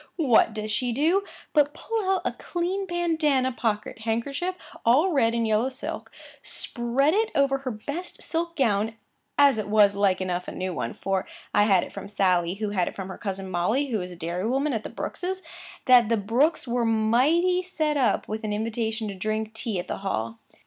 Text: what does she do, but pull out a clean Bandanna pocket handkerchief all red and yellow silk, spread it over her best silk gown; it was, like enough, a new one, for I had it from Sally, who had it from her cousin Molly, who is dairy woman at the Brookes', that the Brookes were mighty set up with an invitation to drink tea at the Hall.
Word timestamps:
what 0.15 0.51
does 0.51 0.71
she 0.71 0.91
do, 0.91 1.23
but 1.53 1.75
pull 1.75 2.09
out 2.09 2.23
a 2.25 2.31
clean 2.31 2.87
Bandanna 2.87 3.51
pocket 3.51 3.99
handkerchief 3.99 4.55
all 4.83 5.11
red 5.11 5.35
and 5.35 5.45
yellow 5.45 5.69
silk, 5.69 6.09
spread 6.41 7.13
it 7.13 7.29
over 7.35 7.59
her 7.59 7.69
best 7.69 8.19
silk 8.23 8.55
gown; 8.55 8.95
it 9.37 9.67
was, 9.67 9.93
like 9.93 10.19
enough, 10.19 10.47
a 10.47 10.51
new 10.51 10.73
one, 10.73 10.95
for 10.95 11.27
I 11.53 11.65
had 11.65 11.83
it 11.83 11.91
from 11.91 12.07
Sally, 12.07 12.55
who 12.55 12.71
had 12.71 12.87
it 12.87 12.95
from 12.95 13.09
her 13.09 13.17
cousin 13.19 13.51
Molly, 13.51 13.89
who 13.89 14.01
is 14.01 14.15
dairy 14.17 14.49
woman 14.49 14.73
at 14.73 14.81
the 14.81 14.89
Brookes', 14.89 15.43
that 15.85 16.09
the 16.09 16.17
Brookes 16.17 16.67
were 16.67 16.83
mighty 16.83 17.61
set 17.61 17.95
up 17.95 18.27
with 18.27 18.43
an 18.43 18.53
invitation 18.53 19.07
to 19.07 19.13
drink 19.13 19.53
tea 19.53 19.77
at 19.77 19.87
the 19.87 19.97
Hall. 19.99 20.39